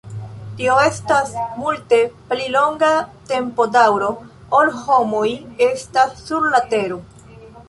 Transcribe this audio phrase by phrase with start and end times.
[0.59, 1.99] Tio estas multe
[2.31, 2.89] pli longa
[3.33, 4.09] tempodaŭro,
[4.61, 5.27] ol homoj
[5.71, 6.99] estas sur la Tero.